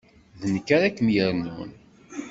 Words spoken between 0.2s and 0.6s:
D